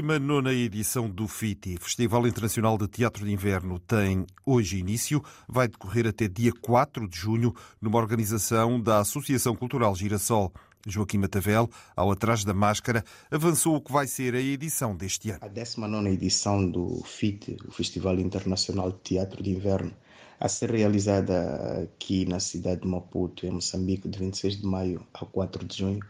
[0.00, 0.50] Atrás da máscara.
[0.50, 5.68] A 19 edição do FITI, Festival Internacional de Teatro de Inverno, tem hoje início, vai
[5.68, 10.52] decorrer até dia 4 de junho, numa organização da Associação Cultural Girassol.
[10.86, 15.40] Joaquim Matavel, ao Atrás da Máscara, avançou o que vai ser a edição deste ano.
[15.42, 19.92] A 19 edição do FIT, o Festival Internacional de Teatro de Inverno,
[20.40, 25.26] a ser realizada aqui na cidade de Maputo, em Moçambique, de 26 de maio a
[25.26, 26.00] 4 de junho,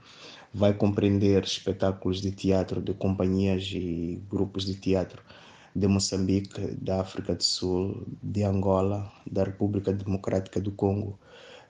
[0.53, 5.23] vai compreender espetáculos de teatro de companhias e grupos de teatro
[5.75, 11.19] de Moçambique, da África do Sul, de Angola, da República Democrática do Congo,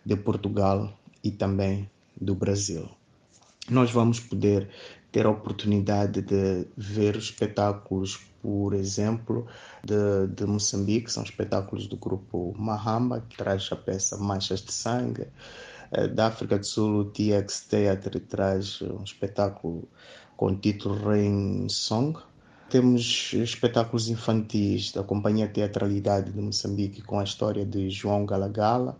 [0.04, 0.92] de Portugal
[1.22, 2.88] e também do Brasil.
[3.68, 4.68] Nós vamos poder
[5.12, 9.46] ter a oportunidade de ver espetáculos, por exemplo,
[9.84, 15.26] de, de Moçambique, são espetáculos do grupo Mahamba, que traz a peça Manchas de Sangue,
[16.14, 19.88] da África do Sul, o TX Theatre traz um espetáculo
[20.36, 22.18] com o título Rain Song.
[22.70, 28.96] Temos espetáculos infantis da Companhia Teatralidade de Moçambique com a história de João Galagala,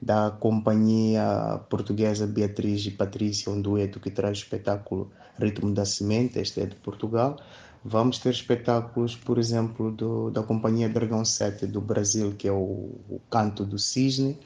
[0.00, 6.38] da Companhia Portuguesa Beatriz e Patrícia, um dueto que traz o espetáculo Ritmo da Semente,
[6.38, 7.38] este é de Portugal.
[7.82, 12.90] Vamos ter espetáculos, por exemplo, do, da Companhia Dragão 7 do Brasil, que é o,
[13.08, 14.38] o Canto do Cisne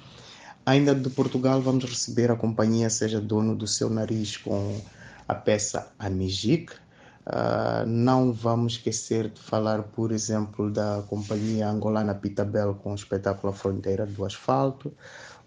[0.67, 4.79] Ainda de Portugal, vamos receber a companhia Seja Dono do Seu Nariz com
[5.27, 6.73] a peça Amigic.
[7.27, 13.53] Uh, não vamos esquecer de falar, por exemplo, da companhia angolana Pitabel com o espetáculo
[13.53, 14.93] A Fronteira do Asfalto.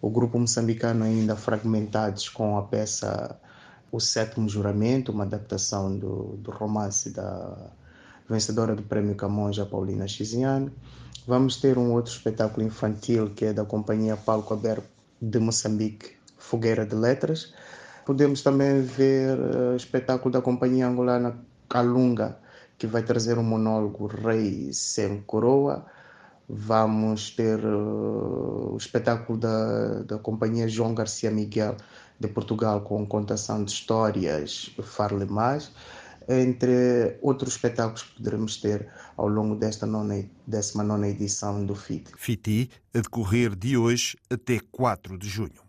[0.02, 3.40] O grupo moçambicano ainda Fragmentados com a peça
[3.92, 7.56] O Sétimo Juramento, uma adaptação do, do romance da
[8.28, 10.72] vencedora do Prêmio Camões, Paulina Chiziane.
[11.28, 14.93] Vamos ter um outro espetáculo infantil que é da companhia Palco Aberto
[15.24, 17.54] de Moçambique, Fogueira de Letras.
[18.06, 21.38] Podemos também ver uh, o espetáculo da companhia angolana
[21.70, 22.38] Calunga,
[22.78, 25.86] que vai trazer um monólogo Rei Sem Coroa.
[26.50, 31.78] Vamos ter uh, o espetáculo da, da companhia João Garcia Miguel
[32.20, 35.72] de Portugal com contação de histórias Farle Mais
[36.28, 42.12] entre outros espetáculos que poderemos ter ao longo desta nona, 19 edição do FIT.
[42.18, 45.64] FITI, a decorrer de hoje até 4 de junho.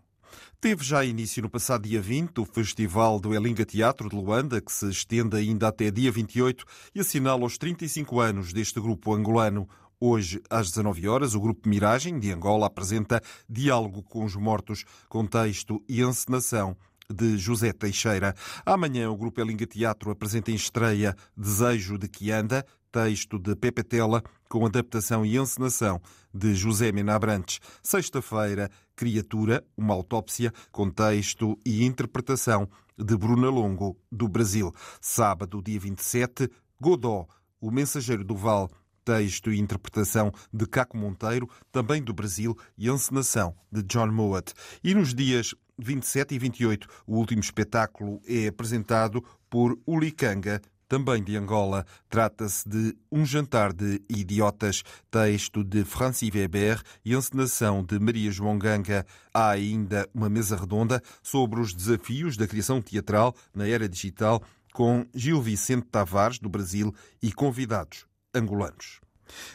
[0.60, 4.72] Teve já início no passado dia 20 o Festival do Elinga Teatro de Luanda, que
[4.72, 6.64] se estende ainda até dia 28
[6.94, 9.68] e assinala os 35 anos deste grupo angolano.
[10.00, 15.26] Hoje, às 19 horas, o Grupo Miragem, de Angola, apresenta Diálogo com os Mortos, com
[15.26, 16.76] texto e encenação
[17.10, 18.34] de José Teixeira.
[18.64, 23.82] Amanhã o Grupo Elinga Teatro apresenta em estreia Desejo de que anda, texto de Pepe
[23.82, 26.00] Tela, com adaptação e encenação
[26.32, 27.60] de José Mena Abrantes.
[27.82, 34.72] Sexta-feira, Criatura, uma autópsia, com texto e interpretação de Bruna Longo, do Brasil.
[35.00, 36.48] Sábado, dia 27,
[36.80, 37.26] Godó,
[37.60, 38.70] o mensageiro do Val,
[39.04, 44.52] texto e interpretação de Caco Monteiro, também do Brasil, e encenação de John Mowat.
[44.82, 51.36] E nos dias 27 e 28, o último espetáculo é apresentado por Ulicanga, também de
[51.36, 51.84] Angola.
[52.08, 58.58] Trata-se de Um Jantar de Idiotas, texto de Francis Weber e encenação de Maria João
[58.58, 59.04] Ganga.
[59.32, 65.06] Há ainda uma mesa redonda sobre os desafios da criação teatral na era digital com
[65.14, 69.00] Gil Vicente Tavares, do Brasil, e convidados angolanos.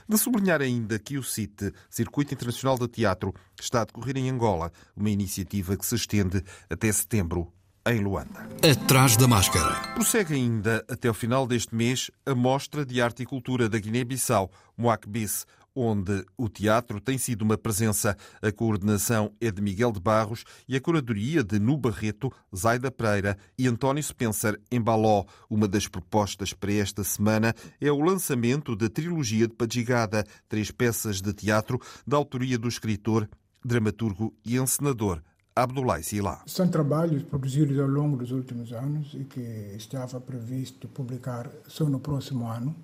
[0.08, 4.72] De sublinhar ainda que o CIT, Circuito Internacional de Teatro, está a decorrer em Angola,
[4.96, 7.52] uma iniciativa que se estende até setembro
[7.86, 8.48] em Luanda.
[8.70, 9.94] Atrás da máscara.
[9.94, 14.52] Prossegue ainda até o final deste mês a Mostra de Arte e Cultura da Guiné-Bissau,
[14.78, 15.46] Moacbis,
[15.80, 18.18] onde o teatro tem sido uma presença.
[18.42, 23.38] A coordenação é de Miguel de Barros e a curadoria de Nu Barreto, Zaida Pereira
[23.58, 25.24] e António Spencer em Baló.
[25.50, 31.22] Uma das propostas para esta semana é o lançamento da trilogia de Padjigada, três peças
[31.22, 33.30] de teatro da autoria do escritor,
[33.64, 35.22] dramaturgo e encenador
[35.56, 36.42] Abdullah Sila.
[36.46, 39.40] São trabalhos produzidos ao longo dos últimos anos e que
[39.78, 42.76] estava previsto publicar só no próximo ano,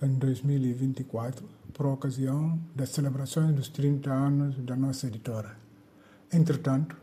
[0.00, 5.56] em 2024 por ocasião das celebrações dos 30 anos da nossa editora.
[6.32, 6.96] Entretanto,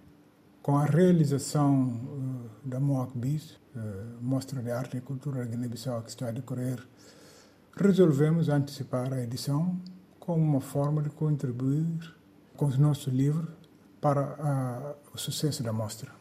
[0.61, 6.01] com a realização uh, da MOAC BIS, uh, Mostra de Arte e Cultura da Guiné-Bissau,
[6.01, 6.79] que está a decorrer,
[7.75, 9.79] resolvemos antecipar a edição
[10.19, 12.15] como uma forma de contribuir
[12.55, 13.49] com os nossos livros
[14.01, 16.11] para o sucesso da mostra.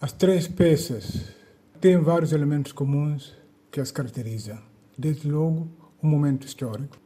[0.00, 1.34] As três peças
[1.80, 3.36] têm vários elementos comuns
[3.70, 4.58] que as caracterizam.
[4.96, 5.68] Desde logo,
[6.02, 6.96] um momento histórico.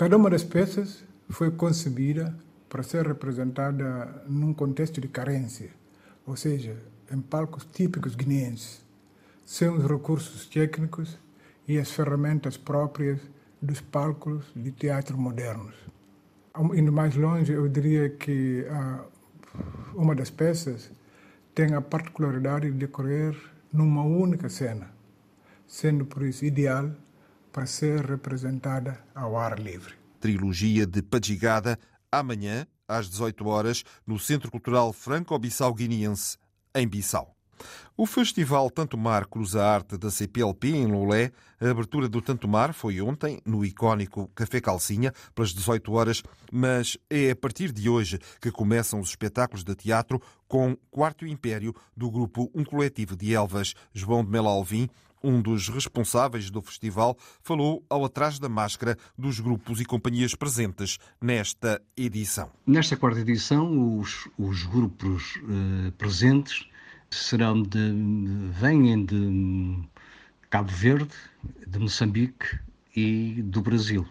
[0.00, 2.34] Cada uma das peças foi concebida
[2.70, 5.68] para ser representada num contexto de carência,
[6.26, 6.74] ou seja,
[7.12, 8.82] em palcos típicos guineenses,
[9.44, 11.18] sem os recursos técnicos
[11.68, 13.20] e as ferramentas próprias
[13.60, 15.74] dos palcos de teatro modernos.
[16.74, 19.04] Indo mais longe, eu diria que ah,
[19.94, 20.90] uma das peças
[21.54, 23.36] tem a particularidade de decorrer
[23.70, 24.90] numa única cena,
[25.66, 26.90] sendo por isso ideal
[27.52, 29.94] para ser representada ao ar livre.
[30.20, 31.78] Trilogia de Padjigada,
[32.10, 36.36] amanhã, às 18 horas, no Centro Cultural Franco-Bissau-Guineense,
[36.74, 37.34] em Bissau.
[37.96, 42.72] O Festival Tanto Mar Cruza Arte da CPLP em Lolé, a abertura do Tanto Mar
[42.72, 48.18] foi ontem no icónico Café Calcinha, pelas 18 horas, mas é a partir de hoje
[48.40, 53.74] que começam os espetáculos de teatro com Quarto Império do grupo Um Coletivo de Elvas,
[53.92, 54.88] João de Melo Alvim,
[55.22, 60.98] um dos responsáveis do festival falou ao atrás da máscara dos grupos e companhias presentes
[61.20, 62.50] nesta edição.
[62.66, 66.66] Nesta quarta edição, os, os grupos eh, presentes
[67.10, 67.92] serão de,
[68.52, 69.88] vêm de
[70.48, 71.14] Cabo Verde,
[71.66, 72.58] de Moçambique
[72.94, 74.06] e do Brasil.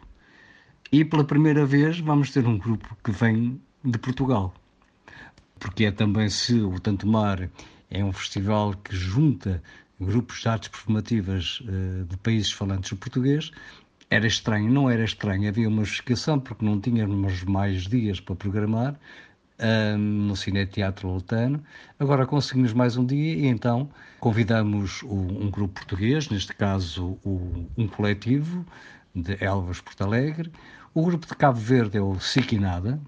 [0.92, 4.54] E pela primeira vez vamos ter um grupo que vem de Portugal,
[5.60, 7.50] porque é também se o Tanto Mar
[7.90, 9.62] é um festival que junta
[10.00, 13.52] grupos de artes performativas uh, de países falantes o português.
[14.10, 19.00] Era estranho, não era estranho, havia uma justificação porque não tínhamos mais dias para programar
[19.60, 21.64] um, no Cine Teatro Lutano.
[22.00, 27.68] Agora conseguimos mais um dia e então convidamos o, um grupo português, neste caso o,
[27.78, 28.66] um coletivo
[29.14, 30.52] de Elvas Porto Alegre.
[30.94, 33.00] O grupo de Cabo Verde é o Siquinada.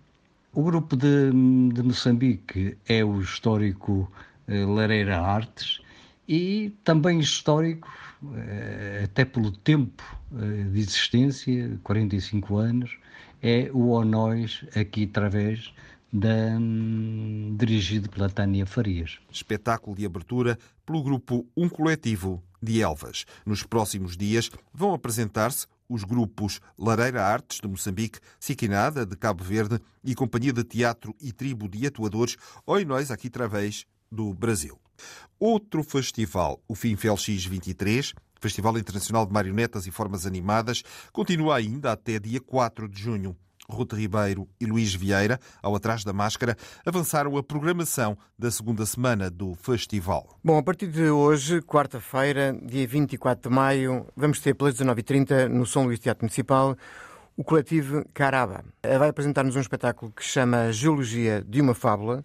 [0.54, 1.32] O grupo de,
[1.74, 4.12] de Moçambique é o histórico
[4.48, 5.82] uh, Lareira Artes
[6.28, 7.90] e também histórico,
[8.36, 10.04] eh, até pelo tempo
[10.34, 12.98] eh, de existência, 45 anos,
[13.42, 15.74] é o Onóis aqui através
[16.14, 19.20] da, hum, dirigido pela Tânia Farias.
[19.32, 23.26] Espetáculo de abertura pelo grupo Um Coletivo de Elvas.
[23.46, 29.80] Nos próximos dias vão apresentar-se os grupos Lareira Artes, de Moçambique, Siquinada, de Cabo Verde
[30.04, 34.80] e Companhia de Teatro e Tribo de Atuadores, Oinóis, aqui através do Brasil.
[35.40, 42.20] Outro festival, o FINFEL X23, Festival Internacional de Marionetas e Formas Animadas, continua ainda até
[42.20, 43.36] dia 4 de junho.
[43.70, 49.30] Ruth Ribeiro e Luís Vieira, ao Atrás da Máscara, avançaram a programação da segunda semana
[49.30, 50.38] do festival.
[50.44, 55.66] Bom, a partir de hoje, quarta-feira, dia 24 de maio, vamos ter pelas 19h30 no
[55.66, 56.76] São Luís Teatro Municipal
[57.38, 58.64] o coletivo Caraba.
[59.00, 62.24] Vai apresentar-nos um espetáculo que se chama Geologia de uma Fábula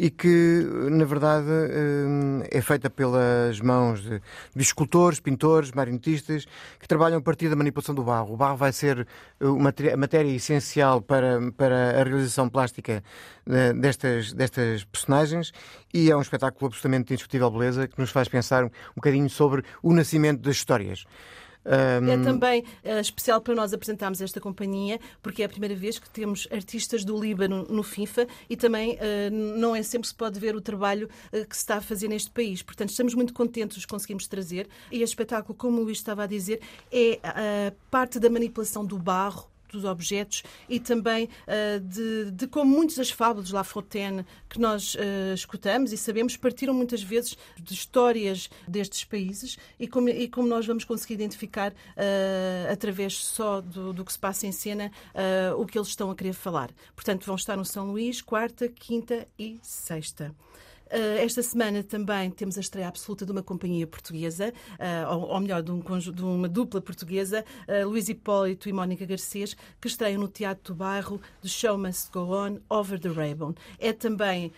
[0.00, 4.22] e que, na verdade, eh, é feita pelas mãos de,
[4.56, 6.46] escultores, pintores, marionetistas,
[6.78, 8.34] que trabalham a partir da manipulação do barro.
[8.34, 9.08] O barro vai ser
[9.40, 13.02] a matéria essencial para, para a realização plástica
[13.50, 15.52] eh, destas, destas personagens
[15.92, 19.92] e é um espetáculo absolutamente indiscutível beleza que nos faz pensar um bocadinho sobre o
[19.92, 21.06] nascimento das histórias.
[21.68, 22.08] Um...
[22.08, 26.08] É também uh, especial para nós apresentarmos esta companhia, porque é a primeira vez que
[26.08, 28.98] temos artistas do Líbano no FIFA e também uh,
[29.30, 32.08] não é sempre que se pode ver o trabalho uh, que se está a fazer
[32.08, 32.62] neste país.
[32.62, 34.68] Portanto, estamos muito contentes de conseguimos trazer.
[34.90, 36.60] E este espetáculo, como o Luís estava a dizer,
[36.90, 37.18] é
[37.90, 43.10] parte da manipulação do barro dos objetos e também uh, de, de, como muitas das
[43.10, 48.48] fábulas de La Fontaine que nós uh, escutamos e sabemos partiram muitas vezes de histórias
[48.66, 54.04] destes países e como, e como nós vamos conseguir identificar uh, através só do, do,
[54.04, 54.90] que se passa em cena
[55.56, 56.70] o que eles estão a querer falar.
[56.94, 60.34] Portanto, vão estar no São Luís quarta, quinta e sexta.
[60.90, 65.62] Eh, esta semana também temos a estreia absoluta de uma companhia portuguesa, eh, ou melhor,
[65.62, 70.28] de, um, de uma dupla portuguesa, eh, Luís Hipólito e Mónica Garcês, que estreiam no
[70.28, 73.54] Teatro do Bairro The Show Must Go On, Over the Rainbow.
[73.78, 74.52] É também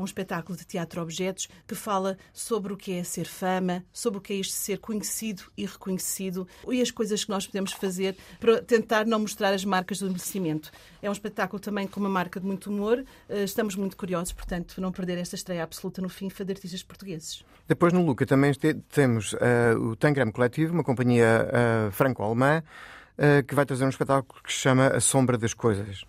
[0.00, 4.20] um espetáculo de teatro objetos que fala sobre o que é ser fama, sobre o
[4.20, 8.62] que é isto ser conhecido e reconhecido e as coisas que nós podemos fazer para
[8.62, 10.70] tentar não mostrar as marcas do envelhecimento.
[11.02, 13.04] É um espetáculo também com uma marca de muito humor.
[13.28, 17.44] Estamos muito curiosos, portanto, não perder esta estreia absoluta no FIFA de artistas portugueses.
[17.68, 18.52] Depois no Luca também
[18.90, 22.62] temos uh, o Tangram Coletivo, uma companhia uh, franco-alemã,
[23.18, 26.04] uh, que vai trazer um espetáculo que se chama A Sombra das Coisas.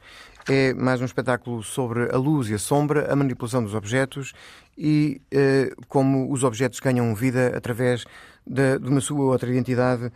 [0.49, 4.31] É mais um espetáculo sobre a luz e a sombra, a manipulação dos objetos
[4.77, 5.19] e
[5.89, 8.05] como os objetos ganham vida através
[8.45, 10.09] de, de uma sua outra identidade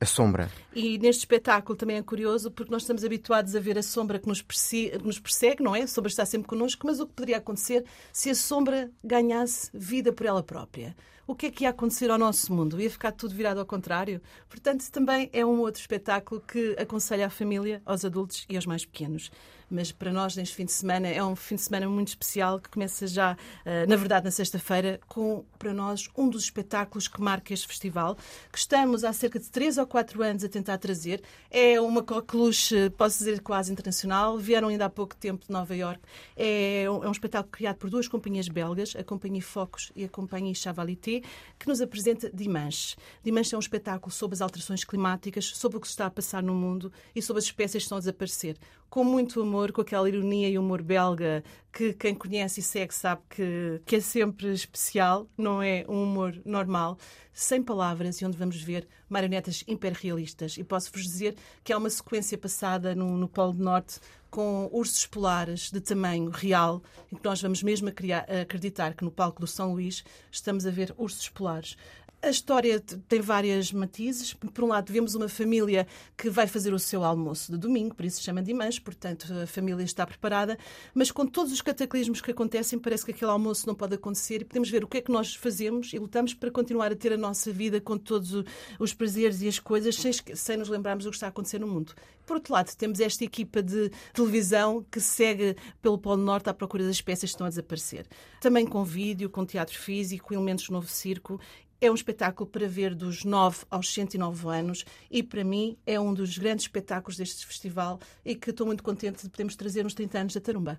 [0.00, 0.50] a sombra.
[0.74, 4.26] E neste espetáculo também é curioso porque nós estamos habituados a ver a sombra que
[4.26, 5.82] nos, persegue, nos persegue, não é?
[5.82, 10.12] A sombra está sempre connosco, mas o que poderia acontecer se a sombra ganhasse vida
[10.12, 10.96] por ela própria?
[11.26, 12.80] O que é que ia acontecer ao nosso mundo?
[12.80, 14.20] Ia ficar tudo virado ao contrário?
[14.48, 18.84] Portanto, também é um outro espetáculo que aconselho à família, aos adultos e aos mais
[18.84, 19.30] pequenos
[19.70, 22.68] mas para nós neste fim de semana é um fim de semana muito especial que
[22.68, 27.52] começa já, eh, na verdade, na sexta-feira, com para nós um dos espetáculos que marca
[27.52, 28.16] este festival,
[28.50, 31.22] que estamos há cerca de 3 ou 4 anos a tentar trazer.
[31.50, 34.38] É uma coqueluche, posso dizer, quase internacional.
[34.38, 36.00] Vieram ainda há pouco tempo de Nova York.
[36.34, 40.08] É um, é um espetáculo criado por duas companhias belgas, a Companhia Focus e a
[40.08, 41.20] Companhia Chavalité,
[41.58, 42.96] que nos apresenta Dimanche.
[43.22, 46.42] Dimanche é um espetáculo sobre as alterações climáticas, sobre o que se está a passar
[46.42, 48.56] no mundo e sobre as espécies que estão a desaparecer.
[48.88, 52.94] Com muito amor humor, com aquela ironia e humor belga que quem conhece e segue
[52.94, 56.98] sabe que, que é sempre especial, não é um humor normal,
[57.32, 60.56] sem palavras e onde vamos ver marionetas hiperrealistas.
[60.56, 64.00] E posso-vos dizer que há uma sequência passada no, no Polo Norte
[64.30, 69.40] com ursos polares de tamanho real, em que nós vamos mesmo acreditar que no palco
[69.40, 71.76] do São Luís estamos a ver ursos polares.
[72.22, 74.34] A história tem várias matizes.
[74.34, 75.86] Por um lado, vemos uma família
[76.18, 79.46] que vai fazer o seu almoço de domingo, por isso se chama Dimãs, portanto a
[79.46, 80.58] família está preparada,
[80.92, 84.44] mas com todos os cataclismos que acontecem, parece que aquele almoço não pode acontecer e
[84.44, 87.16] podemos ver o que é que nós fazemos e lutamos para continuar a ter a
[87.16, 88.44] nossa vida com todos
[88.78, 91.66] os prazeres e as coisas sem, sem nos lembrarmos do que está a acontecer no
[91.66, 91.94] mundo.
[92.26, 96.84] Por outro lado, temos esta equipa de televisão que segue pelo Polo Norte à procura
[96.84, 98.06] das peças que estão a desaparecer.
[98.42, 101.40] Também com vídeo, com teatro físico, elementos do novo circo
[101.80, 106.12] é um espetáculo para ver dos 9 aos 109 anos e, para mim, é um
[106.12, 110.18] dos grandes espetáculos deste festival e que estou muito contente de podermos trazer nos 30
[110.18, 110.78] anos da Tarumba.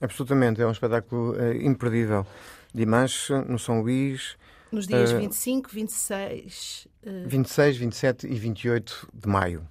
[0.00, 2.26] Absolutamente, é um espetáculo uh, imperdível.
[2.74, 4.36] Dimanche, no São Luís.
[4.72, 6.88] Nos dias uh, 25, 26.
[7.06, 7.28] Uh...
[7.28, 9.66] 26, 27 e 28 de maio.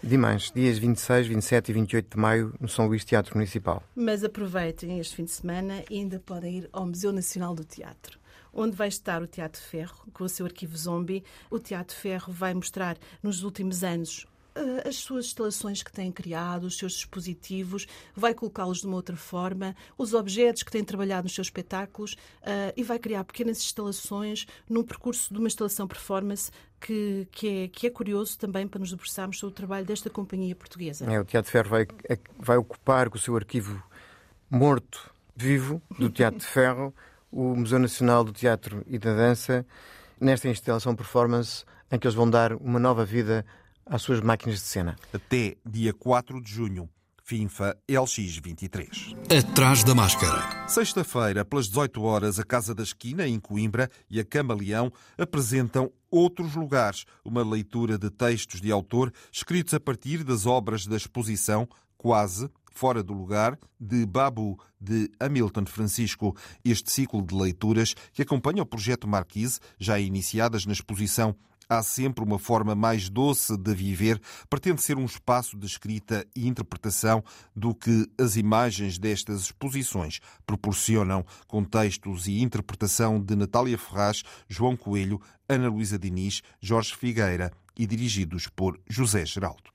[0.00, 3.82] Dimanche, dias 26, 27 e 28 de maio, no São Luís Teatro Municipal.
[3.94, 8.21] Mas aproveitem este fim de semana e ainda podem ir ao Museu Nacional do Teatro
[8.52, 11.24] onde vai estar o Teatro Ferro, com o seu arquivo zombie.
[11.50, 16.64] O Teatro Ferro vai mostrar nos últimos anos eh, as suas instalações que têm criado,
[16.64, 21.34] os seus dispositivos, vai colocá-los de uma outra forma, os objetos que têm trabalhado nos
[21.34, 27.26] seus espetáculos uh, e vai criar pequenas instalações num percurso de uma instalação performance que,
[27.30, 31.10] que, é, que é curioso também para nos debruçarmos sobre o trabalho desta companhia portuguesa.
[31.10, 33.82] É, o Teatro Ferro vai, é, vai ocupar com o seu arquivo
[34.50, 36.94] morto, vivo, do Teatro de Ferro,
[37.32, 39.66] o Museu Nacional do Teatro e da Dança
[40.20, 43.44] nesta instalação performance em que eles vão dar uma nova vida
[43.84, 44.96] às suas máquinas de cena.
[45.12, 46.88] Até dia 4 de junho.
[47.24, 49.16] FINFA LX23.
[49.38, 50.68] Atrás da máscara.
[50.68, 56.54] Sexta-feira, pelas 18 horas, a Casa da Esquina, em Coimbra, e a Camaleão apresentam Outros
[56.54, 62.50] Lugares, uma leitura de textos de autor escritos a partir das obras da exposição Quase,
[62.74, 66.36] Fora do Lugar, de Babu, de Hamilton Francisco.
[66.64, 71.36] Este ciclo de leituras que acompanha o projeto Marquise, já iniciadas na exposição
[71.68, 76.46] Há sempre uma forma mais doce de viver, pretende ser um espaço de escrita e
[76.46, 77.24] interpretação
[77.56, 84.76] do que as imagens destas exposições proporcionam, com textos e interpretação de Natália Ferraz, João
[84.76, 89.72] Coelho, Ana Luísa Diniz, Jorge Figueira e dirigidos por José Geraldo.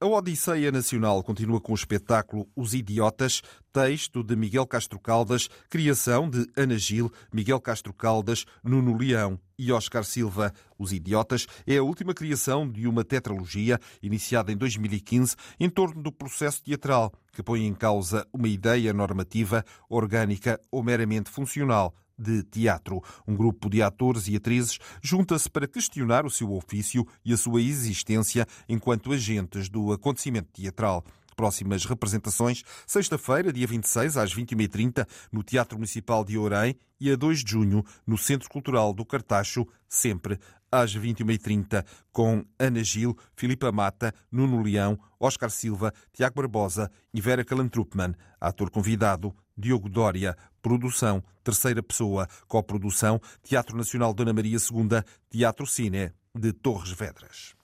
[0.00, 3.42] A Odisseia Nacional continua com o espetáculo Os Idiotas,
[3.74, 9.72] texto de Miguel Castro Caldas, criação de Ana Gil, Miguel Castro Caldas, Nuno Leão e
[9.72, 10.52] Oscar Silva.
[10.78, 16.12] Os Idiotas é a última criação de uma tetralogia iniciada em 2015 em torno do
[16.12, 23.02] processo teatral, que põe em causa uma ideia normativa, orgânica ou meramente funcional de teatro.
[23.26, 27.60] Um grupo de atores e atrizes junta-se para questionar o seu ofício e a sua
[27.60, 31.04] existência enquanto agentes do acontecimento teatral.
[31.34, 37.44] Próximas representações, sexta-feira, dia 26, às 21h30, no Teatro Municipal de Orem e a 2
[37.44, 40.38] de junho, no Centro Cultural do Cartacho, sempre
[40.74, 47.44] às 21h30, com Ana Gil, Filipa Mata, Nuno Leão, Oscar Silva, Tiago Barbosa e Vera
[47.44, 48.12] Kalantrupman.
[48.40, 50.36] Ator convidado, Diogo Dória.
[50.60, 52.26] Produção, terceira pessoa.
[52.48, 57.54] Coprodução, Teatro Nacional Dona Maria II, Teatro Cine de Torres Vedras.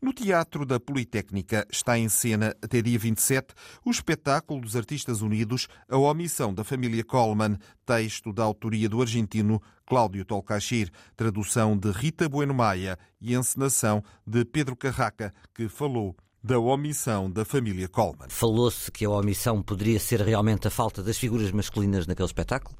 [0.00, 3.52] No Teatro da Politécnica está em cena, até dia 27,
[3.84, 9.60] o espetáculo dos Artistas Unidos, A Omissão da Família Coleman, texto da autoria do argentino
[9.84, 16.14] Cláudio Tolcachir, tradução de Rita Bueno Maia e encenação de Pedro Carraca, que falou
[16.44, 18.28] da omissão da família Coleman.
[18.28, 22.76] Falou-se que a omissão poderia ser realmente a falta das figuras masculinas naquele espetáculo,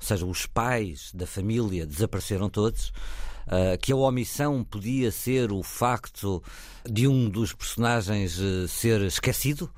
[0.00, 2.92] ou seja, os pais da família desapareceram todos.
[3.46, 6.42] Uh, que a omissão podia ser o facto
[6.88, 9.70] de um dos personagens uh, ser esquecido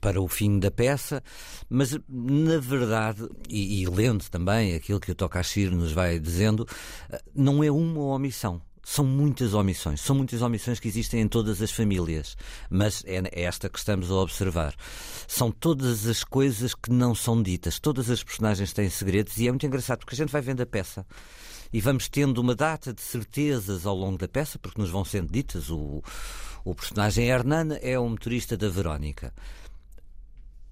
[0.00, 1.22] para o fim da peça,
[1.68, 7.18] mas na verdade, e, e lendo também aquilo que o Tokashiro nos vai dizendo, uh,
[7.34, 10.00] não é uma omissão são muitas omissões.
[10.02, 12.36] São muitas omissões que existem em todas as famílias.
[12.68, 14.74] Mas é, é esta que estamos a observar.
[15.26, 17.80] São todas as coisas que não são ditas.
[17.80, 20.66] Todas as personagens têm segredos e é muito engraçado porque a gente vai vendo a
[20.66, 21.06] peça
[21.74, 25.32] e vamos tendo uma data de certezas ao longo da peça, porque nos vão sendo
[25.32, 25.70] ditas.
[25.70, 26.04] O,
[26.64, 29.34] o personagem Hernana é o motorista da Verónica.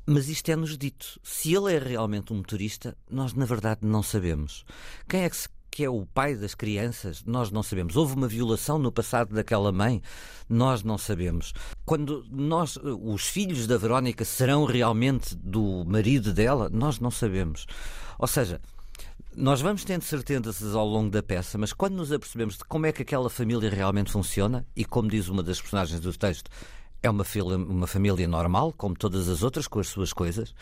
[0.07, 1.19] Mas isto é-nos dito.
[1.21, 4.65] Se ele é realmente um motorista, nós na verdade não sabemos.
[5.09, 7.97] Quem é que se que é o pai das crianças, nós não sabemos.
[7.97, 10.03] Houve uma violação no passado daquela mãe,
[10.47, 11.55] nós não sabemos.
[11.85, 17.67] Quando nós, os filhos da Verónica serão realmente do marido dela, nós não sabemos.
[18.19, 18.61] Ou seja,
[19.37, 22.93] nós vamos tendo certezas ao longo da peça, mas quando nos apercebemos de como é
[22.93, 26.51] que aquela família realmente funciona, e como diz uma das personagens do texto,
[27.03, 27.25] é uma,
[27.57, 30.55] uma família normal, como todas as outras, com as suas coisas,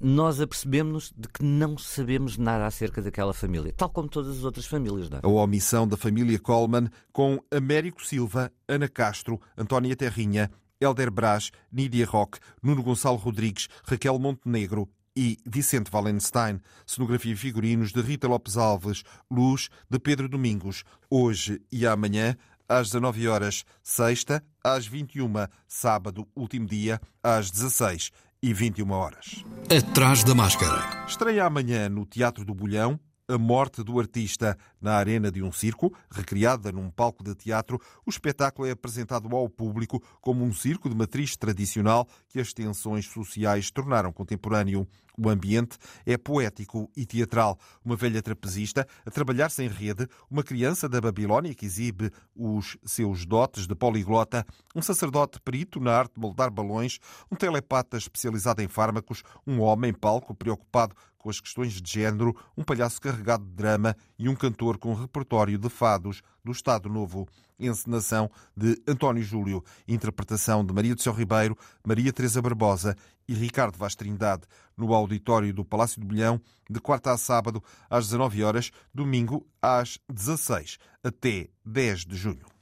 [0.00, 4.64] nós apercebemos de que não sabemos nada acerca daquela família, tal como todas as outras
[4.64, 5.10] famílias.
[5.10, 5.20] Não é?
[5.22, 12.06] A omissão da família Coleman com Américo Silva, Ana Castro, Antónia Terrinha, Helder Brás, Nídia
[12.06, 18.56] Roque, Nuno Gonçalo Rodrigues, Raquel Montenegro e Vicente Wallenstein, cenografia e figurinos de Rita Lopes
[18.56, 20.84] Alves, luz de Pedro Domingos.
[21.10, 22.36] Hoje e amanhã,
[22.68, 25.32] às 19 horas, sexta, às 21,
[25.66, 28.10] sábado, último dia, às 16
[28.42, 29.44] e 21 horas.
[29.68, 31.04] Atrás da máscara.
[31.06, 32.98] Estreia amanhã no Teatro do Bolhão
[33.30, 37.80] a morte do artista na arena de um circo, recriada num palco de teatro.
[38.04, 43.06] O espetáculo é apresentado ao público como um circo de matriz tradicional que as tensões
[43.06, 44.86] sociais tornaram contemporâneo.
[45.22, 47.58] O ambiente é poético e teatral.
[47.84, 53.26] Uma velha trapezista a trabalhar sem rede, uma criança da Babilónia que exibe os seus
[53.26, 56.98] dotes de poliglota, um sacerdote perito na arte de moldar balões,
[57.30, 62.64] um telepata especializado em fármacos, um homem palco preocupado com as questões de género, um
[62.64, 67.28] palhaço carregado de drama e um cantor com repertório de fados do Estado Novo.
[67.60, 72.96] Encenação de António Júlio, interpretação de Maria do Céu Ribeiro, Maria Teresa Barbosa
[73.28, 74.42] e Ricardo Vaz Trindade,
[74.76, 79.98] no auditório do Palácio do Bilhão, de quarta a sábado, às 19 horas, domingo às
[80.08, 82.59] 16, até 10 de junho.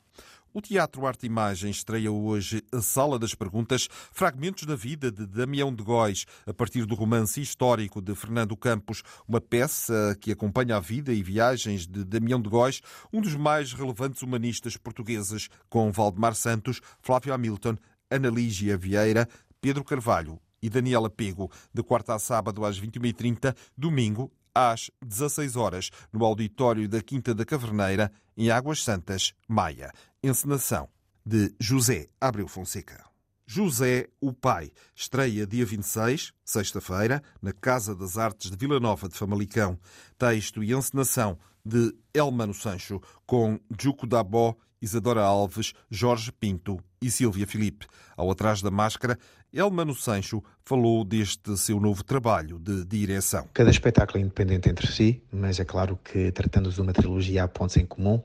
[0.52, 5.26] O Teatro Arte e Imagem estreia hoje a Sala das Perguntas, fragmentos da vida de
[5.26, 10.76] Damião de Góis, a partir do romance histórico de Fernando Campos, uma peça que acompanha
[10.76, 12.80] a vida e viagens de Damião de Góis,
[13.12, 17.76] um dos mais relevantes humanistas portugueses, com Valdemar Santos, Flávio Hamilton,
[18.10, 19.28] Ana Lígia Vieira,
[19.60, 25.90] Pedro Carvalho e Daniela Pego, de quarta a sábado às 21h30, domingo às 16 horas,
[26.12, 29.92] no auditório da Quinta da Caverneira, em Águas Santas, Maia.
[30.20, 30.88] Encenação
[31.24, 33.04] de José Abreu Fonseca.
[33.46, 39.14] José, o Pai, estreia dia 26, sexta-feira, na Casa das Artes de Vila Nova de
[39.14, 39.78] Famalicão.
[40.18, 47.46] Texto e encenação de Elmano Sancho, com Juco Dabó, Isadora Alves, Jorge Pinto e Silvia
[47.46, 47.86] Filipe.
[48.16, 49.16] Ao atrás da máscara,
[49.52, 53.48] Elmano Sancho falou deste seu novo trabalho de direção.
[53.54, 57.48] Cada espetáculo é independente entre si, mas é claro que, tratando-se de uma trilogia, há
[57.48, 58.20] pontos em comum.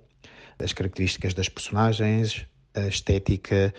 [0.60, 3.74] As características das personagens, a estética,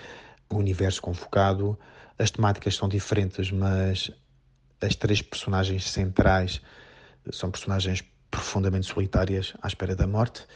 [0.49, 1.79] o universo convocado.
[2.19, 4.11] As temáticas são diferentes, mas
[4.81, 6.61] as três personagens centrais
[7.33, 10.47] são personagens profundamente solitárias à espera da morte,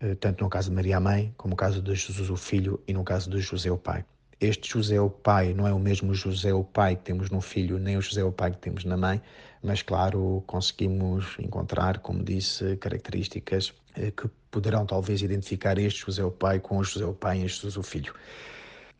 [0.00, 2.82] eh, tanto no caso de Maria a Mãe, como no caso de Jesus o Filho
[2.86, 4.04] e no caso de José o Pai
[4.42, 7.78] este José o pai não é o mesmo José o pai que temos no filho,
[7.78, 9.22] nem o José o pai que temos na mãe,
[9.62, 16.30] mas claro, conseguimos encontrar, como disse, características eh, que poderão talvez identificar este José o
[16.30, 18.12] pai com o José o pai e este Jesus o filho.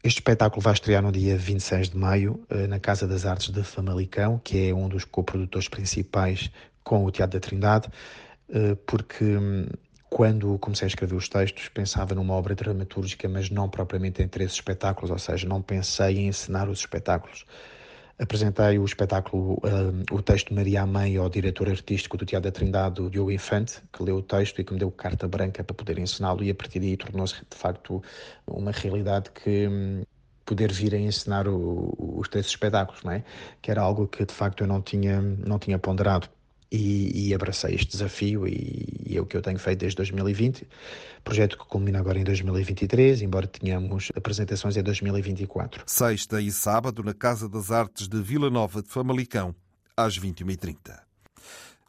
[0.04, 3.62] Este espetáculo vai estrear no dia 26 de maio eh, na Casa das Artes de
[3.62, 6.50] Famalicão, que é um dos coprodutores principais
[6.84, 7.88] com o Teatro da Trindade,
[8.48, 9.66] eh, porque hum,
[10.12, 14.52] quando comecei a escrever os textos, pensava numa obra dramatúrgica, mas não propriamente em três
[14.52, 17.46] espetáculos, ou seja, não pensei em encenar os espetáculos.
[18.18, 22.54] Apresentei o espetáculo, uh, o texto de Maria Mãe ao diretor artístico do Teatro da
[22.54, 25.74] Trindade, o Diogo Infante, que leu o texto e que me deu carta branca para
[25.74, 28.02] poder encená-lo, e a partir daí tornou-se de facto
[28.46, 30.02] uma realidade que um,
[30.44, 33.24] poder vir a encenar o, os três espetáculos, não é?
[33.62, 36.28] Que era algo que de facto eu não tinha, não tinha ponderado.
[36.72, 40.66] E, e abracei este desafio e, e, é o que eu tenho feito desde 2020,
[41.22, 45.84] projeto que culmina agora em 2023, embora tenhamos apresentações em 2024.
[45.86, 49.54] Sexta e sábado na Casa das Artes de Vila Nova de Famalicão,
[49.94, 50.98] às 21h30.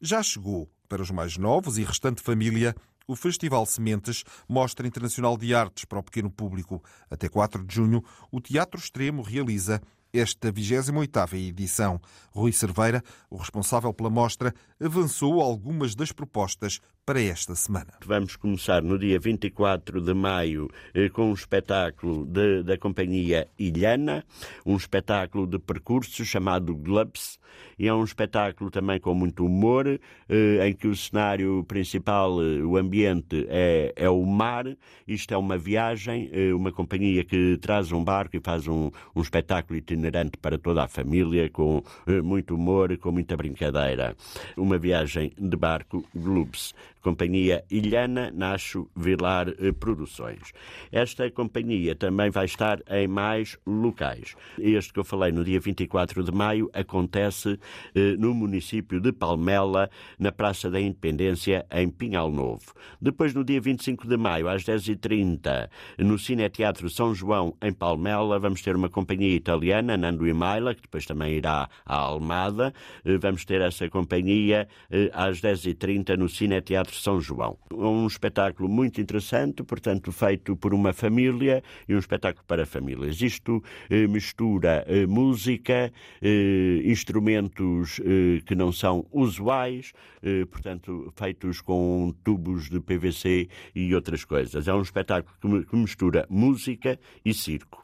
[0.02, 2.76] Já chegou, para os mais novos e restante família,
[3.08, 6.84] o Festival Sementes, Mostra Internacional de Artes para o Pequeno Público.
[7.10, 9.82] Até 4 de junho, o Teatro Extremo realiza
[10.14, 12.00] esta 28ª edição.
[12.32, 17.92] Rui Cerveira, o responsável pela mostra, avançou algumas das propostas para esta semana.
[18.06, 24.24] Vamos começar no dia 24 de maio eh, com um espetáculo de, da companhia Ilhana,
[24.66, 27.38] um espetáculo de percurso chamado Glubs,
[27.78, 32.64] e é um espetáculo também com muito humor, eh, em que o cenário principal, eh,
[32.64, 34.66] o ambiente é, é o mar.
[35.06, 39.78] Isto é uma viagem, uma companhia que traz um barco e faz um, um espetáculo
[39.78, 41.84] itinerante para toda a família, com
[42.24, 44.16] muito humor, com muita brincadeira.
[44.56, 46.74] Uma viagem de barco Glubs.
[47.04, 50.54] Companhia Ilhana Nacho Vilar eh, Produções.
[50.90, 54.36] Esta companhia também vai estar em mais locais.
[54.58, 57.60] Este que eu falei no dia 24 de maio acontece
[57.94, 62.74] eh, no município de Palmela, na Praça da Independência, em Pinhal Novo.
[63.02, 68.62] Depois, no dia 25 de maio, às 10h30, no Cineteatro São João, em Palmela, vamos
[68.62, 72.74] ter uma companhia italiana, Nando e Maila, que depois também irá à Almada.
[73.04, 74.70] Eh, vamos ter essa companhia
[75.12, 77.58] às 10h30 no Cineteatro Teatro São João.
[77.72, 83.22] Um espetáculo muito interessante, portanto, feito por uma família e um espetáculo para famílias.
[83.22, 91.62] Isto eh, mistura eh, música, eh, instrumentos eh, que não são usuais, eh, portanto, feitos
[91.62, 94.68] com tubos de PVC e outras coisas.
[94.68, 97.83] É um espetáculo que mistura música e circo.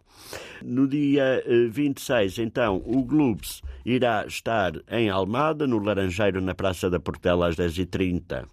[0.64, 6.90] No dia 26, eh, então, o Globes irá estar em Almada, no Laranjeiro, na Praça
[6.90, 8.46] da Portela, às 10h30.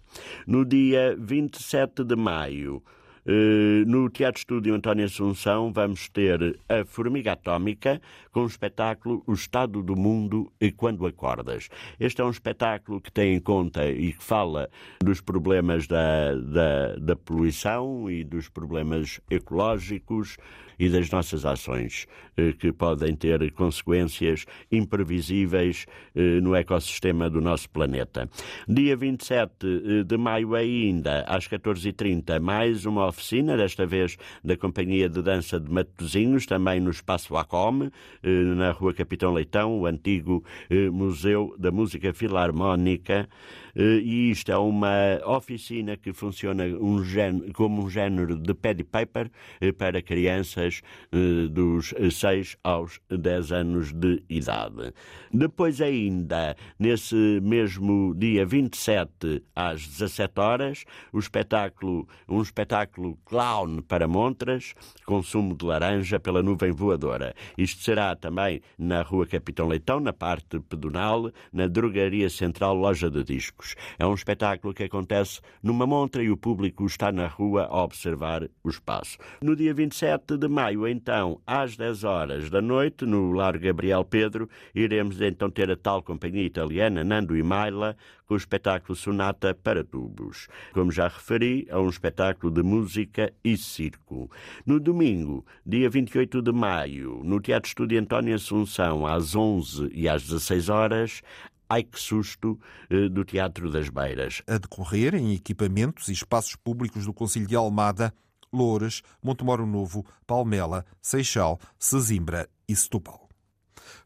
[0.45, 2.81] No dia 27 de maio,
[3.29, 8.01] eh, no Teatro Estúdio António Assunção vamos ter a Formiga Atómica
[8.31, 11.67] com o espetáculo O Estado do Mundo e Quando Acordas.
[11.99, 14.69] Este é um espetáculo que tem em conta e que fala
[15.03, 20.37] dos problemas da, da, da poluição e dos problemas ecológicos
[20.79, 27.67] e das nossas ações, eh, que podem ter consequências imprevisíveis eh, no ecossistema do nosso
[27.69, 28.29] planeta.
[28.67, 35.09] Dia 27 eh, de maio ainda, às 14h30, mais uma oficina, desta vez da Companhia
[35.09, 37.91] de Dança de Matosinhos, também no Espaço Acome,
[38.23, 40.43] na Rua Capitão Leitão, o antigo
[40.91, 43.27] Museu da Música Filarmónica.
[43.75, 49.29] E isto é uma oficina que funciona um género, como um género de paddy paper
[49.77, 50.66] para crianças
[51.11, 54.93] eh, dos 6 aos 10 anos de idade.
[55.31, 64.07] Depois ainda, nesse mesmo dia 27 às 17 horas, o espetáculo, um espetáculo clown para
[64.07, 64.73] montras,
[65.05, 67.33] consumo de laranja pela nuvem voadora.
[67.57, 73.23] Isto será também na Rua Capitão Leitão, na parte pedonal, na Drogaria Central Loja de
[73.23, 73.75] Discos.
[73.97, 78.47] É um espetáculo que acontece numa montra e o público está na rua a observar
[78.63, 79.17] o espaço.
[79.41, 84.49] No dia 27 de maio, então, às 10 horas da noite, no Largo Gabriel Pedro,
[84.73, 89.83] iremos então ter a tal companhia italiana Nando e Maila com o espetáculo Sonata para
[89.83, 90.47] Tubos.
[90.73, 94.31] Como já referi, é um espetáculo de música e circo.
[94.65, 100.23] No domingo, dia 28 de maio, no Teatro Estúdio António Assunção, às 11 e às
[100.23, 101.21] 16 horas,
[101.69, 102.57] Ai que susto
[102.89, 104.41] eh, do Teatro das Beiras.
[104.47, 108.13] A decorrer em equipamentos e espaços públicos do Conselho de Almada,
[108.51, 113.27] Loures, Montemoro Novo, Palmela, Seixal, Sesimbra e Setúbal.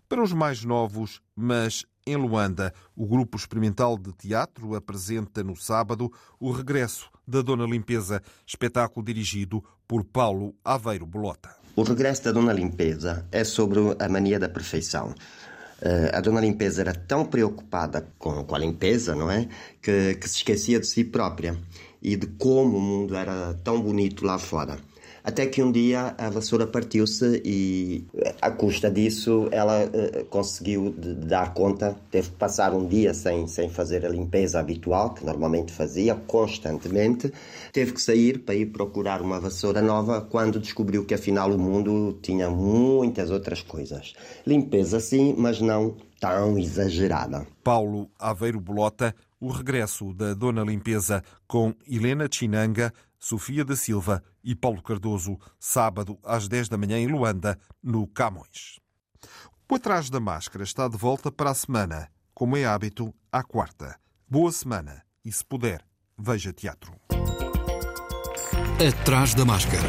[0.07, 6.11] Para os mais novos, mas em Luanda, o Grupo Experimental de Teatro apresenta no sábado
[6.39, 11.55] o regresso da Dona Limpeza, espetáculo dirigido por Paulo Aveiro Bolota.
[11.75, 15.13] O regresso da Dona Limpeza é sobre a mania da perfeição.
[15.81, 19.47] Uh, a dona limpeza era tão preocupada com, com a limpeza, não é?
[19.81, 21.57] Que, que se esquecia de si própria
[22.01, 24.77] e de como o mundo era tão bonito lá fora.
[25.23, 28.05] Até que um dia a vassoura partiu-se e,
[28.41, 31.95] à custa disso, ela uh, conseguiu de, de dar conta.
[32.09, 37.31] Teve que passar um dia sem, sem fazer a limpeza habitual, que normalmente fazia constantemente.
[37.71, 42.17] Teve que sair para ir procurar uma vassoura nova quando descobriu que afinal o mundo
[42.21, 44.13] tinha muitas outras coisas.
[44.45, 47.47] Limpeza sim, mas não tão exagerada.
[47.63, 54.55] Paulo Aveiro Bolota, o regresso da Dona Limpeza com Helena Chinanga, Sofia da Silva e
[54.55, 58.79] Paulo Cardoso, sábado às 10 da manhã em Luanda, no Camões.
[59.69, 63.97] O Atrás da Máscara está de volta para a semana, como é hábito, à quarta.
[64.27, 65.85] Boa semana e, se puder,
[66.17, 66.93] veja teatro.
[68.85, 69.87] Atrás da máscara.